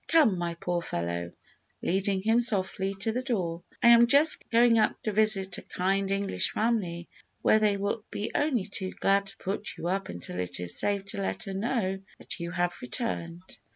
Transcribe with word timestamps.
Come, 0.07 0.39
my 0.39 0.55
poor 0.55 0.81
fellow," 0.81 1.31
(leading 1.83 2.23
him 2.23 2.41
softly 2.41 2.95
to 3.01 3.11
the 3.11 3.21
door), 3.21 3.61
"I 3.83 3.89
am 3.89 4.07
just 4.07 4.43
going 4.49 4.79
up 4.79 4.99
to 5.03 5.11
visit 5.11 5.59
a 5.59 5.61
kind 5.61 6.09
English 6.09 6.49
family, 6.53 7.07
where 7.43 7.59
they 7.59 7.77
will 7.77 8.03
be 8.09 8.31
only 8.33 8.65
too 8.65 8.93
glad 8.93 9.27
to 9.27 9.37
put 9.37 9.77
you 9.77 9.87
up 9.89 10.09
until 10.09 10.39
it 10.39 10.59
is 10.59 10.75
safe 10.79 11.05
to 11.13 11.21
let 11.21 11.43
her 11.43 11.53
know 11.53 11.99
that 12.17 12.39
you 12.39 12.49
have 12.49 12.81
returned." 12.81 13.43